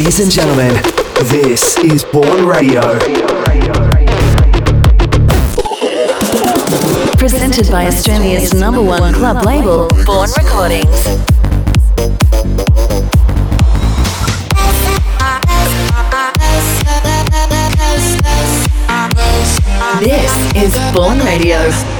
Ladies 0.00 0.20
and 0.20 0.30
gentlemen, 0.32 0.72
this 1.24 1.76
is 1.76 2.04
Bourne 2.04 2.46
Radio. 2.46 2.80
Presented 7.18 7.70
by 7.70 7.86
Australia's 7.86 8.54
number 8.54 8.82
one 8.82 9.12
club 9.12 9.44
label, 9.44 9.88
Bourne 10.06 10.30
Recordings. 10.38 11.04
This 20.00 20.32
is 20.56 20.94
Bourne 20.94 21.18
Radio. 21.18 21.99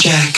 Jack. 0.00 0.37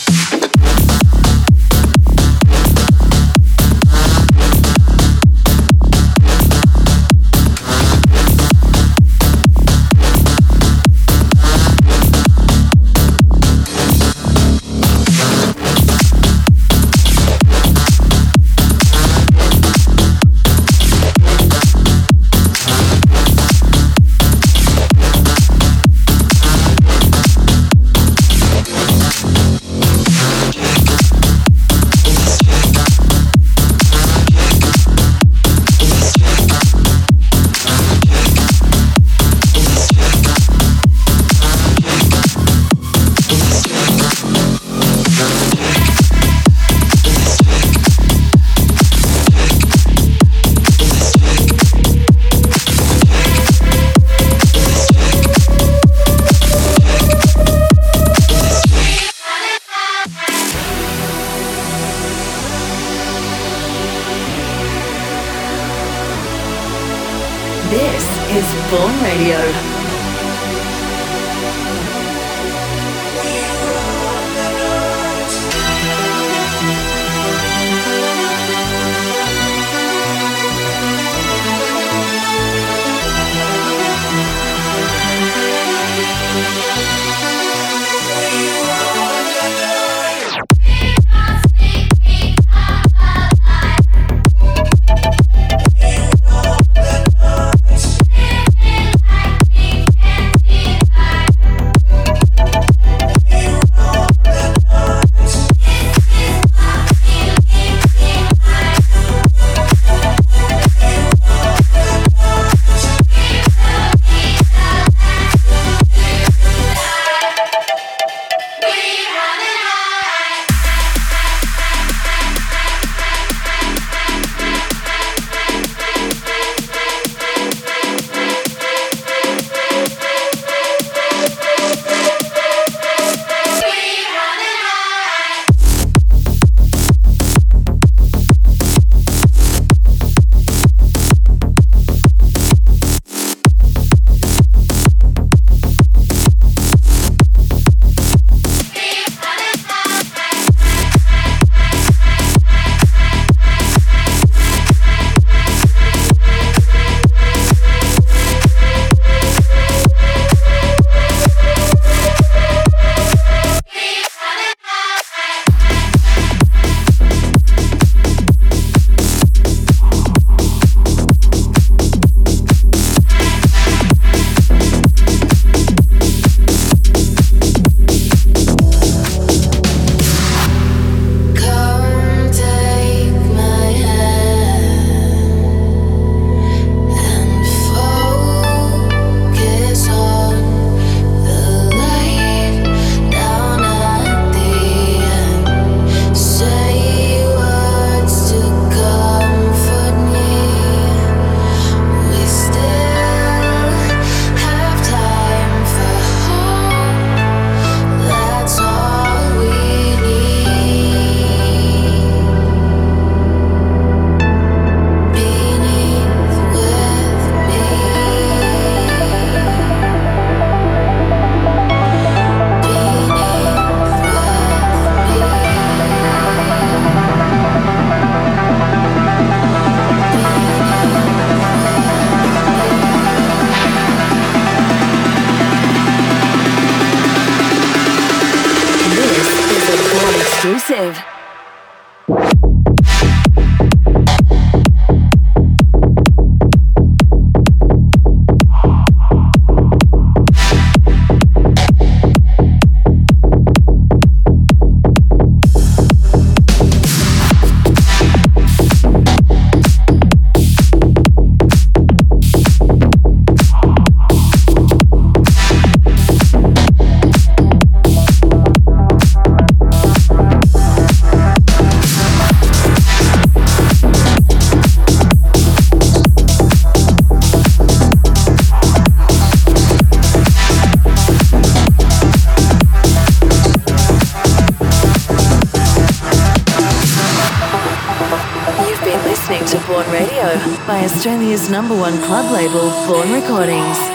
Australia's 290.83 291.47
number 291.47 291.75
one 291.75 291.95
club 292.01 292.31
label, 292.31 292.71
Bourne 292.87 293.13
Recordings. 293.13 293.90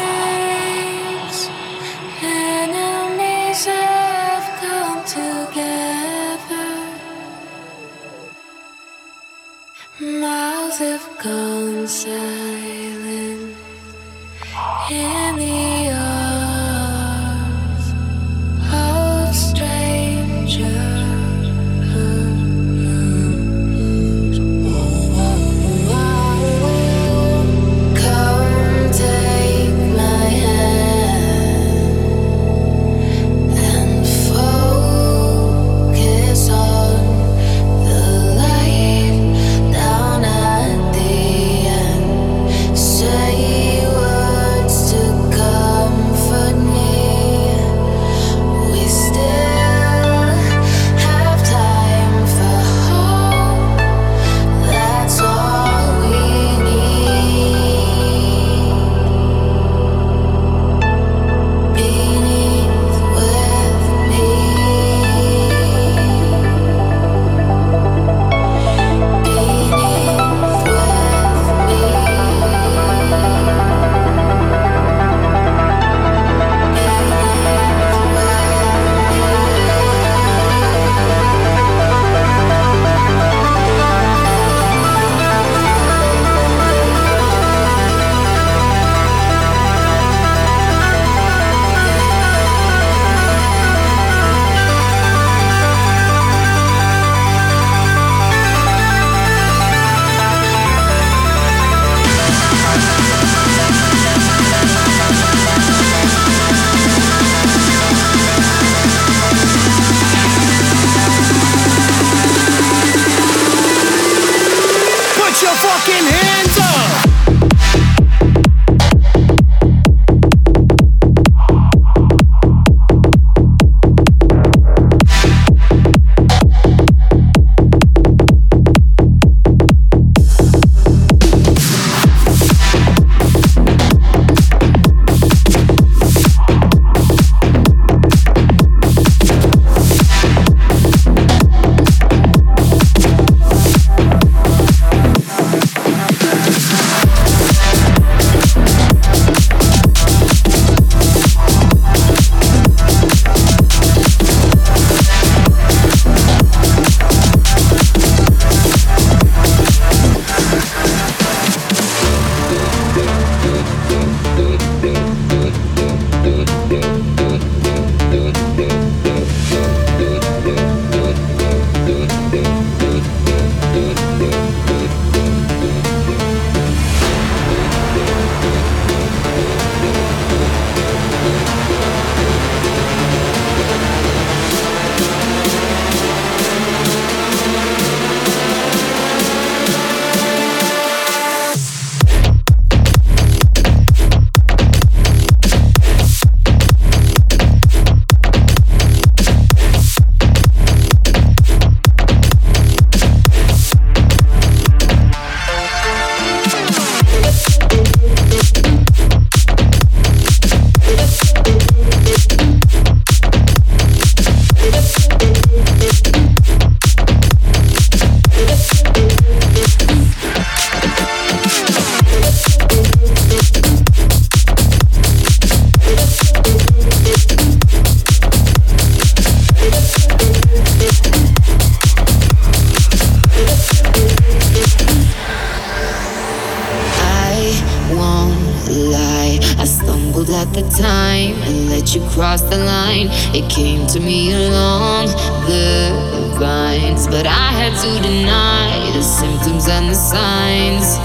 Crossed 242.17 242.49
the 242.49 242.57
line. 242.57 243.09
It 243.37 243.45
came 243.51 243.87
to 243.89 244.01
me 244.01 244.33
along 244.33 245.09
the 245.45 245.93
lines, 246.41 247.07
but 247.07 247.27
I 247.27 247.49
had 247.61 247.75
to 247.85 247.93
deny 248.01 248.73
the 248.97 249.03
symptoms 249.03 249.69
and 249.69 249.91
the 249.91 249.95
signs. 249.95 250.97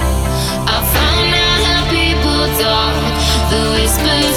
I 0.72 0.78
found 0.96 1.30
out 1.46 1.60
how 1.68 1.82
people 1.92 2.42
talk, 2.64 2.96
the 3.52 3.60
whispers 3.76 4.36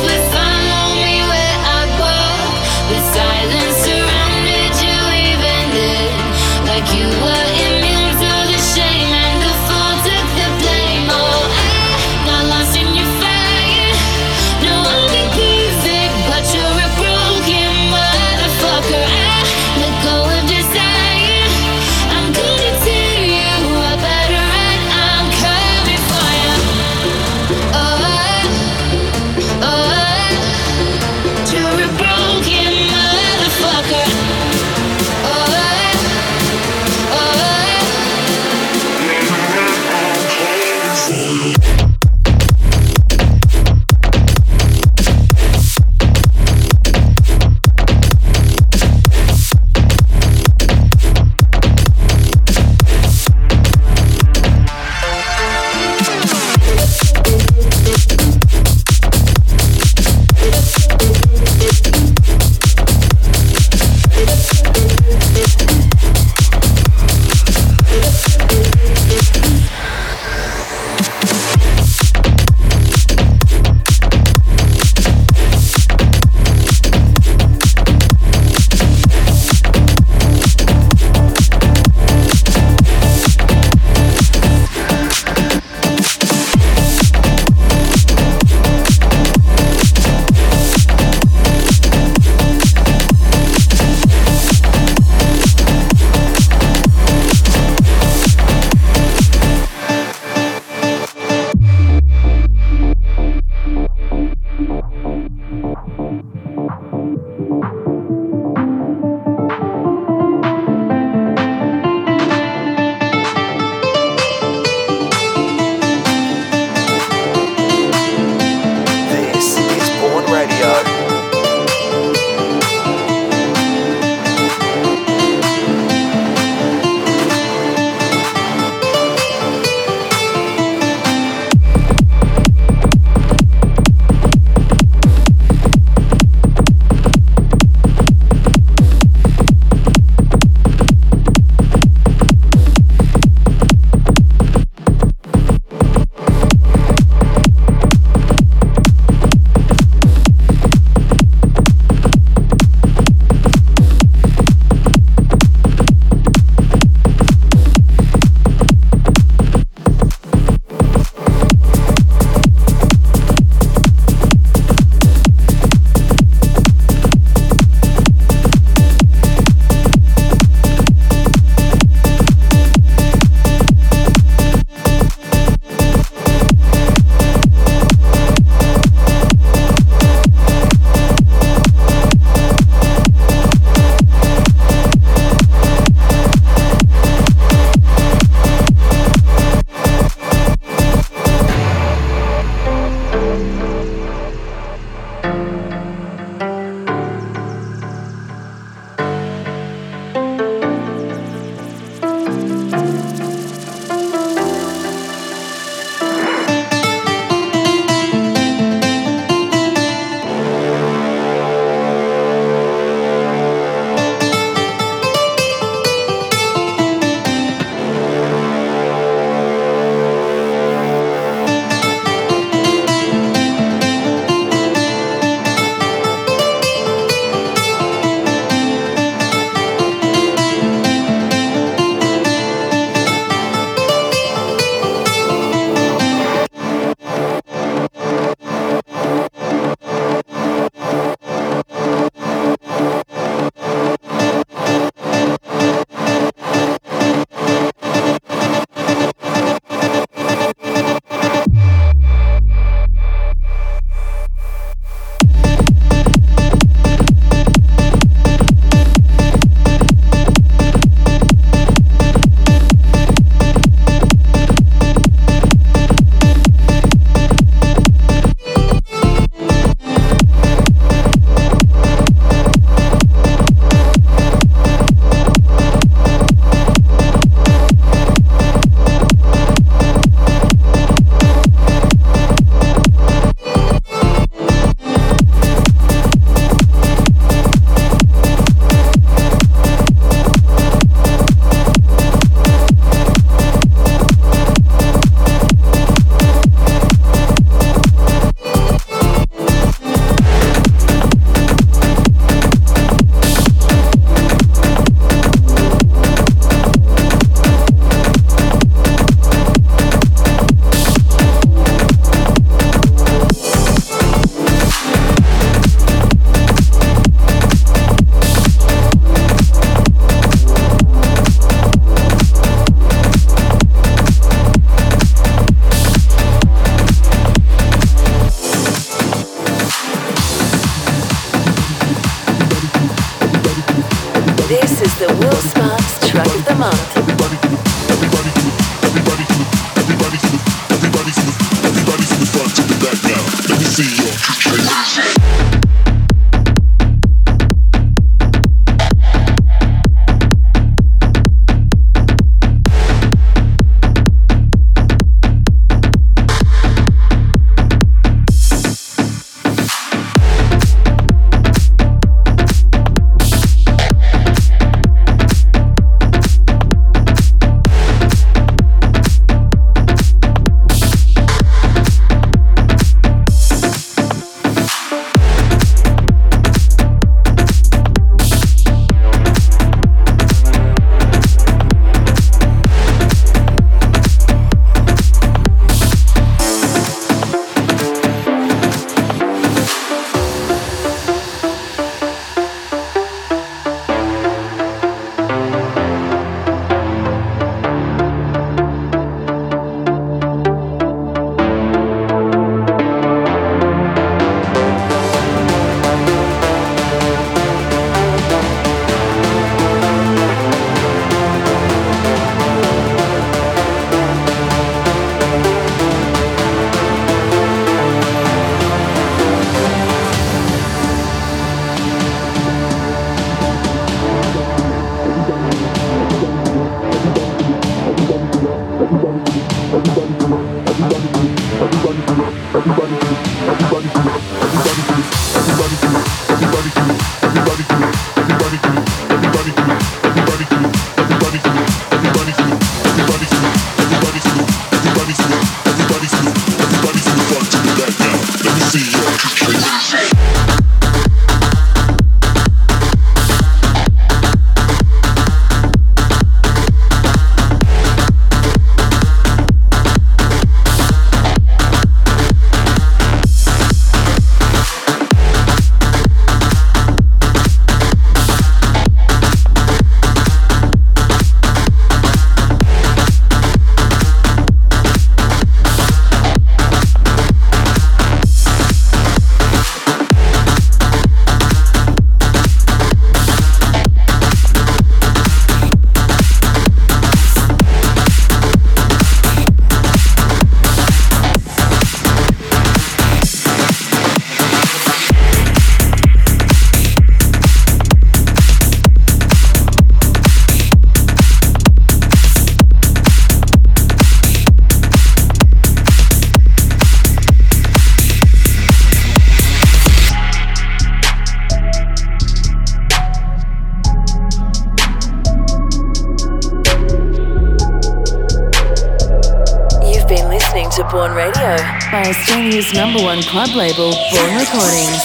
His 522.56 522.74
number 522.74 523.04
one 523.04 523.22
club 523.22 523.50
label, 523.50 523.92
Bourne 523.92 524.40
Recordings. 524.40 525.04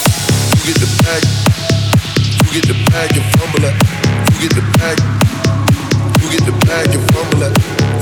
You 0.63 0.71
get 0.71 0.79
the 0.79 0.87
you 2.47 2.51
get 2.55 2.63
the 2.63 2.75
and 2.79 3.27
fumble 3.35 3.67
it. 3.67 3.75
You 4.39 4.47
get 4.47 4.55
the 4.55 4.63
you 6.23 6.31
get 6.31 6.47
the 6.47 6.55
and 6.71 7.03
fumble 7.11 7.43
it. 7.43 7.51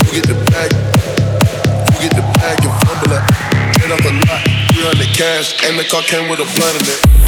You 0.06 0.22
get 0.22 0.30
the 0.30 0.38
you 1.90 1.98
get 1.98 2.14
the 2.14 2.22
and 2.46 2.74
fumble 2.86 3.10
it. 3.10 3.26
Get 3.74 3.90
a 3.90 4.14
lot, 4.30 4.46
300 4.70 5.18
cash, 5.18 5.66
and 5.66 5.80
the 5.80 5.84
car 5.84 6.04
came 6.04 6.30
with 6.30 6.38
a 6.38 6.46
in 6.46 6.86
it. 6.86 7.19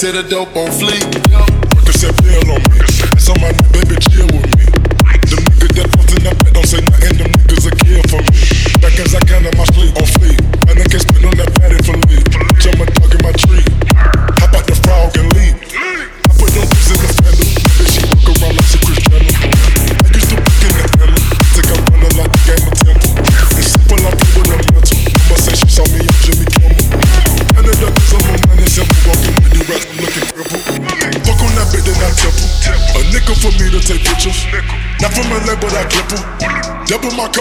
said 0.00 0.14
a 0.14 0.22
dope 0.22 0.56
on 0.56 0.66
fleek. 0.68 1.39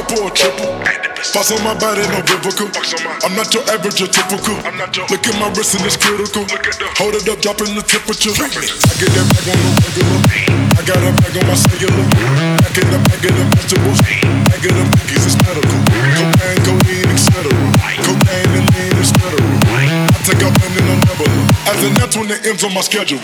pour 0.10 0.26
a 0.26 0.32
triple. 0.34 0.74
Boss 1.34 1.52
on 1.54 1.62
my 1.62 1.78
body, 1.78 2.02
no 2.10 2.20
biblical. 2.26 2.66
I'm 3.22 3.36
not 3.38 3.54
your 3.54 3.62
average 3.70 4.02
or 4.02 4.10
typical. 4.10 4.58
Look 5.14 5.24
at 5.30 5.36
my 5.38 5.54
wrist 5.54 5.78
and 5.78 5.86
it's 5.86 5.98
critical. 5.98 6.50
Hold 6.98 7.14
it 7.14 7.30
up, 7.30 7.40
dropping 7.46 7.78
the 7.78 7.86
temperature. 7.86 8.34
I 8.34 8.50
get 8.98 9.12
that 9.14 9.28
bag 9.30 9.48
on 9.54 9.60
the 9.62 9.72
regular. 9.86 10.18
I 10.74 10.82
got 10.82 10.98
a 11.06 11.12
bag 11.22 11.36
on 11.38 11.46
my 11.46 11.54
cellular. 11.54 12.06
I 12.66 12.70
get 12.74 12.90
a 12.90 13.00
bag 13.06 13.24
of 13.30 13.34
the 13.38 13.46
vegetables. 13.54 14.00
Bag 14.50 14.66
of 14.66 14.74
the 14.74 14.86
monkeys, 14.98 15.26
it's 15.30 15.38
medical. 15.46 15.80
Cocaine, 16.18 16.62
codeine, 16.66 17.12
etc. 17.14 17.46
Cocaine 18.02 18.54
and 18.58 18.68
lean, 18.74 18.96
etc. 18.98 19.38
I 19.70 20.18
take 20.26 20.42
out 20.42 20.56
in 20.58 20.72
the 20.74 20.96
level. 21.06 21.30
As 21.70 21.80
an 21.86 21.94
that's 21.94 22.18
when 22.18 22.32
it 22.32 22.42
ends 22.48 22.64
on 22.64 22.74
my 22.74 22.82
schedule. 22.82 23.22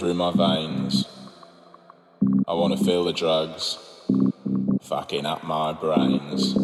Through 0.00 0.14
my 0.14 0.32
veins. 0.32 1.04
I 2.48 2.54
want 2.54 2.78
to 2.78 2.82
feel 2.82 3.04
the 3.04 3.12
drugs 3.12 3.76
fucking 4.80 5.26
up 5.26 5.44
my 5.44 5.74
brains. 5.74 6.56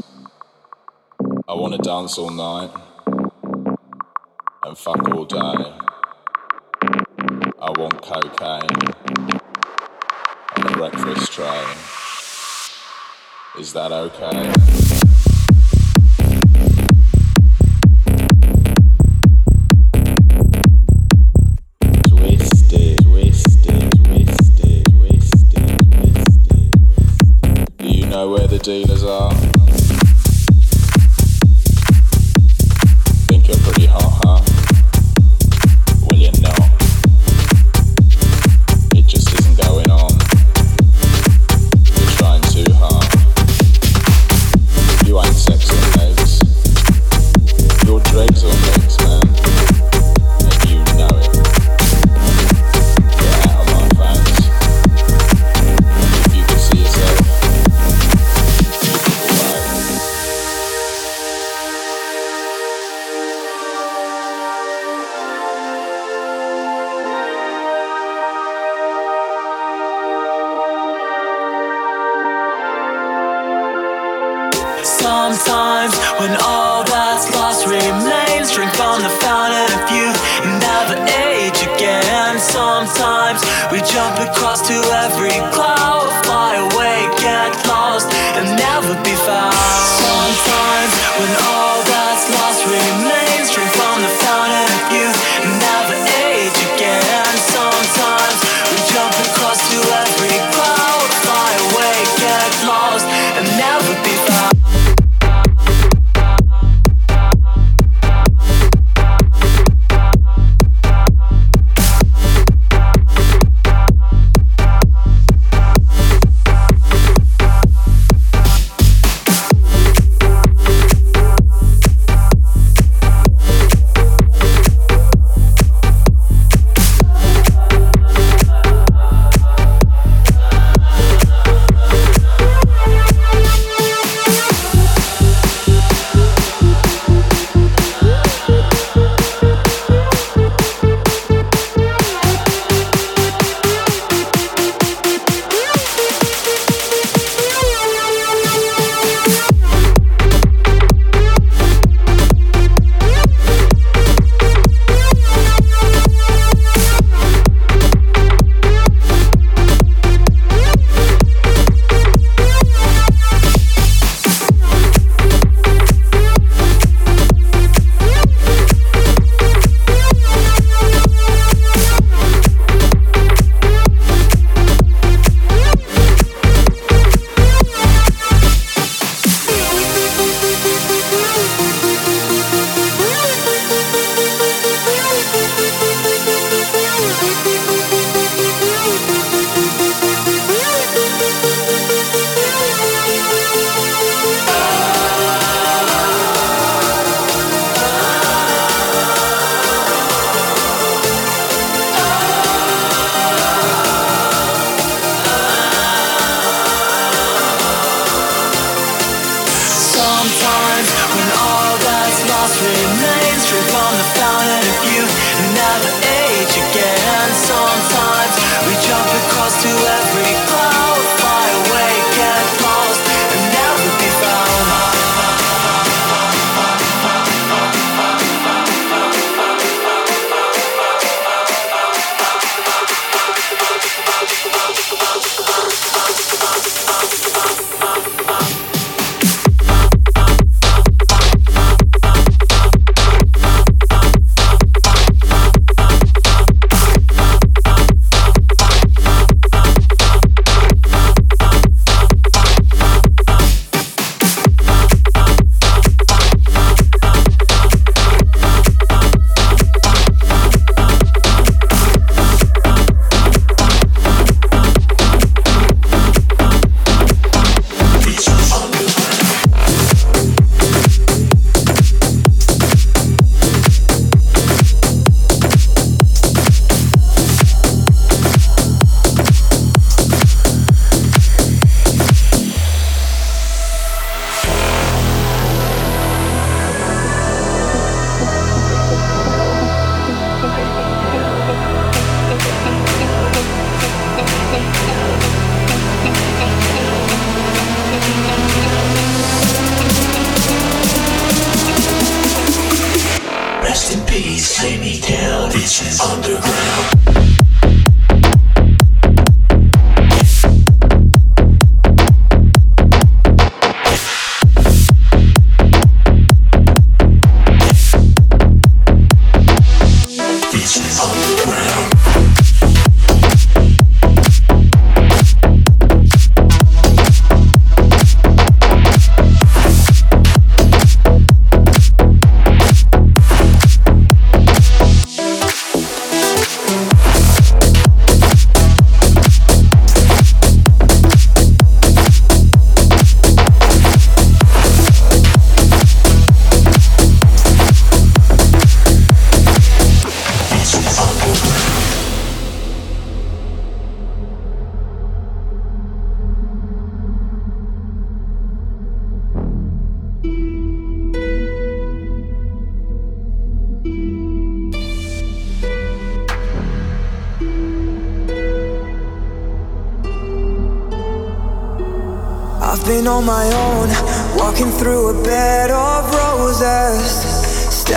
I 1.46 1.52
want 1.52 1.74
to 1.74 1.78
dance 1.82 2.16
all 2.16 2.30
night 2.30 2.70
and 4.64 4.78
fuck 4.78 5.06
all 5.10 5.26
day. 5.26 5.36
I 7.60 7.72
want 7.76 8.00
cocaine 8.00 8.62
on 10.56 10.66
a 10.66 10.72
breakfast 10.78 11.30
tray. 11.30 11.64
Is 13.60 13.74
that 13.74 13.92
okay? 13.92 15.05
Dealers 28.66 29.04
are? 29.04 29.45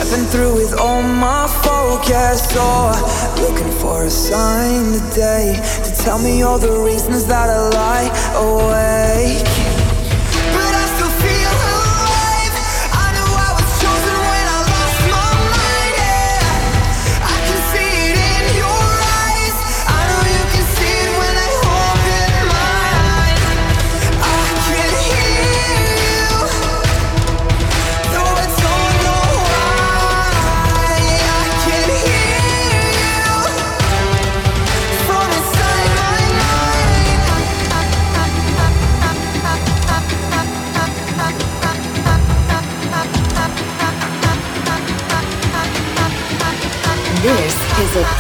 Stepping 0.02 0.28
through 0.28 0.56
with 0.56 0.80
all 0.80 1.02
my 1.02 1.46
focus, 1.62 2.56
or 2.56 2.94
looking 3.42 3.70
for 3.80 4.06
a 4.06 4.10
sign 4.10 4.94
today 4.94 5.60
to 5.84 5.92
tell 5.94 6.18
me 6.18 6.42
all 6.42 6.58
the 6.58 6.72
reasons 6.72 7.26
that 7.26 7.50
I 7.50 7.68
lie 7.68 8.08
awake. 8.34 9.69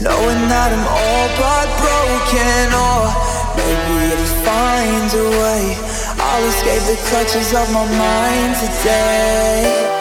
Knowing 0.00 0.48
that 0.48 0.72
I'm 0.72 0.86
all 0.86 1.28
but 1.38 1.68
broken, 1.78 2.72
or 2.74 3.12
maybe 3.56 4.10
it 4.10 4.22
finds 4.44 5.14
a 5.14 5.24
way. 5.40 5.76
I'll 6.18 6.44
escape 6.48 6.82
the 6.90 6.96
clutches 7.08 7.54
of 7.54 7.70
my 7.72 7.84
mind 7.86 8.56
today. 8.56 9.99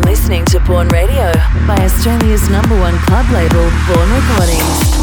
been 0.00 0.10
listening 0.10 0.44
to 0.46 0.60
Bourne 0.60 0.88
Radio 0.88 1.32
by 1.66 1.76
Australia's 1.80 2.48
number 2.50 2.78
one 2.78 2.94
club 3.06 3.26
label, 3.30 3.70
Bourne 3.86 4.10
Recordings. 4.10 4.97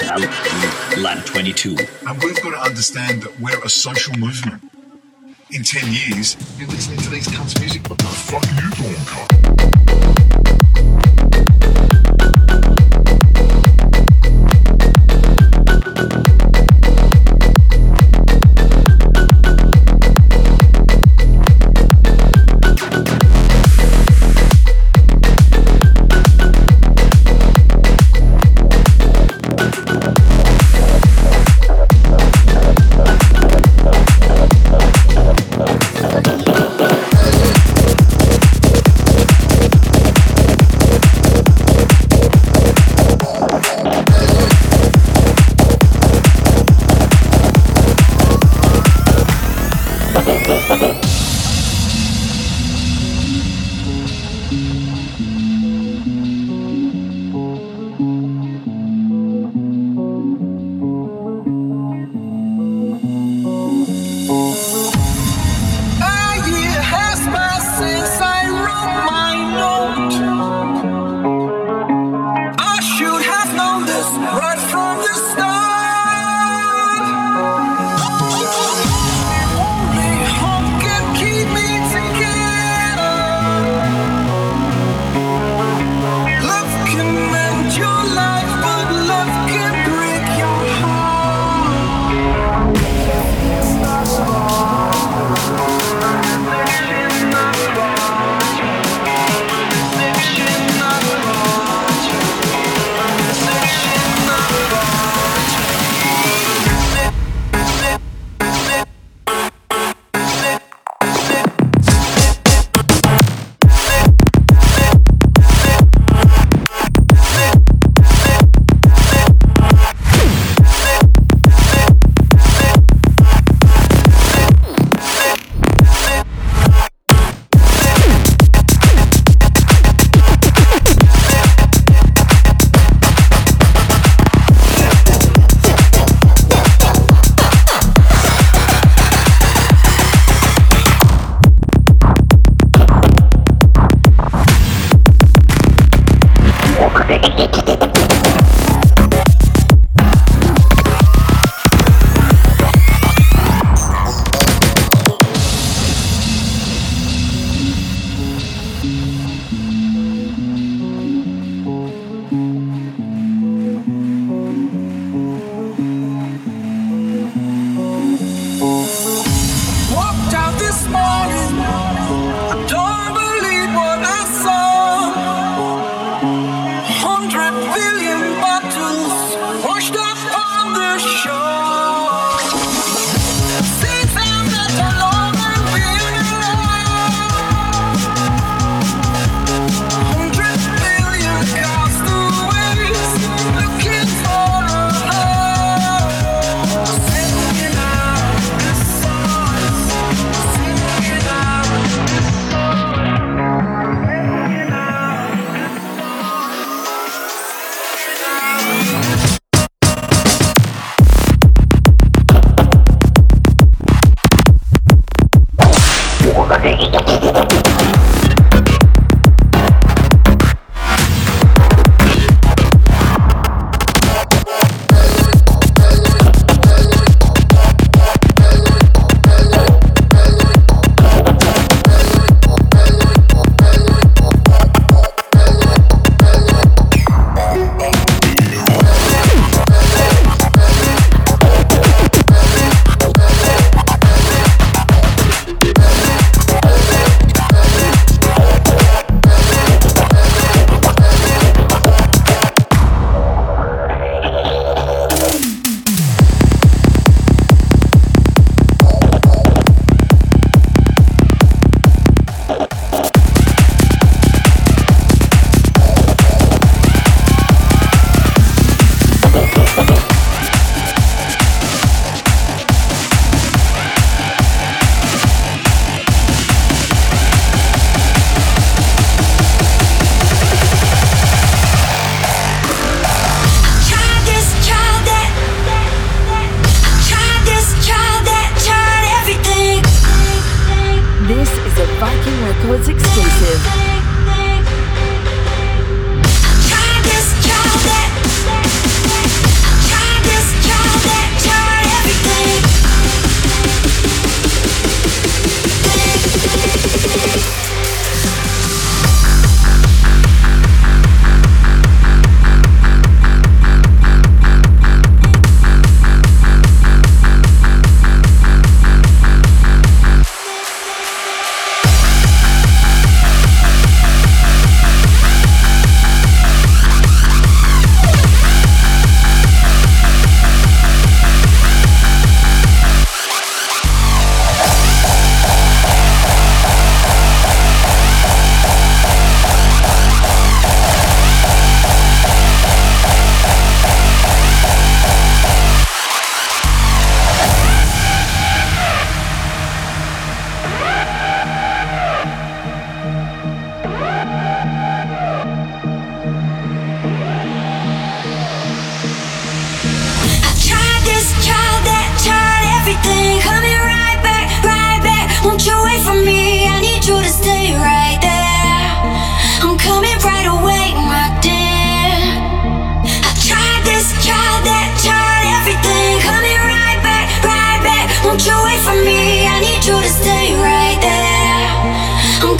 Lap 0.00 1.24
22. 1.26 1.76
And 2.06 2.22
we've 2.22 2.40
got 2.42 2.50
to 2.50 2.60
understand 2.60 3.22
that 3.22 3.40
we're 3.40 3.62
a 3.64 3.68
social 3.68 4.16
movement. 4.18 4.62
In 5.50 5.62
10 5.62 5.92
years, 5.92 6.36
you're 6.58 6.68
listening 6.68 6.98
to 7.00 7.10
these 7.10 7.28
cunts' 7.28 7.58
music. 7.60 7.88
What 7.88 7.98
the 7.98 8.04
fuck 8.04 8.42
are 8.42 8.54
you 8.54 8.70
doing, 8.70 8.94
cunt? 9.04 10.31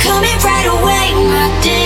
Exclusive. 0.04 0.32
Through 1.62 1.81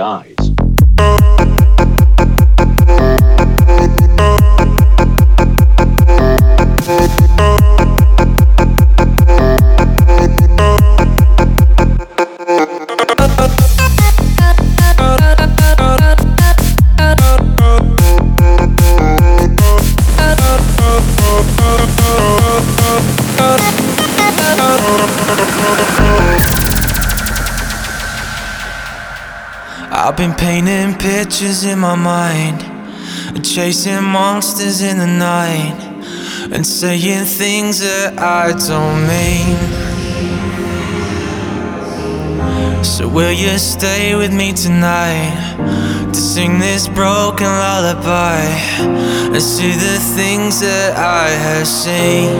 eyes. 0.00 0.37
Been 30.18 30.34
painting 30.34 30.98
pictures 30.98 31.62
in 31.62 31.78
my 31.78 31.94
mind, 31.94 32.58
chasing 33.44 34.02
monsters 34.02 34.82
in 34.82 34.98
the 34.98 35.06
night, 35.06 35.78
and 36.52 36.66
saying 36.66 37.24
things 37.24 37.78
that 37.78 38.18
I 38.18 38.50
don't 38.50 39.06
mean. 39.06 39.54
So, 42.82 43.06
will 43.08 43.30
you 43.30 43.56
stay 43.58 44.16
with 44.16 44.34
me 44.34 44.52
tonight 44.52 45.54
to 46.12 46.20
sing 46.20 46.58
this 46.58 46.88
broken 46.88 47.46
lullaby 47.46 48.40
and 49.32 49.40
see 49.40 49.70
the 49.70 49.98
things 50.16 50.58
that 50.58 50.96
I 50.96 51.28
have 51.28 51.68
seen? 51.68 52.34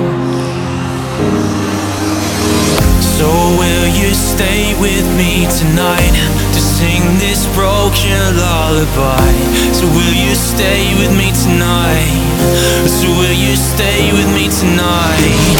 So, 3.17 3.29
will 3.57 3.87
you 3.87 4.13
stay 4.15 4.75
with 4.81 5.07
me 5.17 5.47
tonight? 5.61 6.48
Sing 6.79 7.03
this 7.19 7.43
broken 7.57 8.37
lullaby. 8.39 9.33
So 9.75 9.85
will 9.97 10.15
you 10.15 10.35
stay 10.37 10.95
with 10.95 11.11
me 11.19 11.33
tonight? 11.35 12.87
So 12.87 13.09
will 13.19 13.35
you 13.35 13.57
stay 13.57 14.13
with 14.13 14.29
me 14.33 14.47
tonight? 14.49 15.59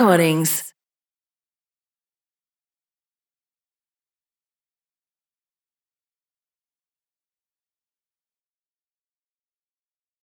Recordings. 0.00 0.59